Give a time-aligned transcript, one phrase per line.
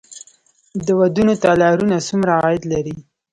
[0.85, 2.95] د ودونو تالارونه څومره عاید لري؟